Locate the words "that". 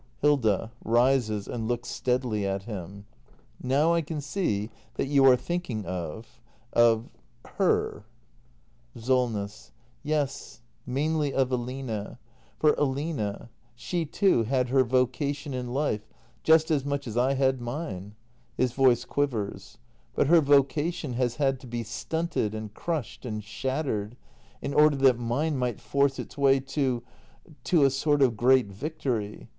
4.95-5.05, 24.95-25.19